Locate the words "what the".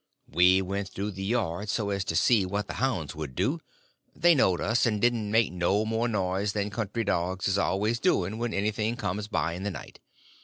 2.43-2.73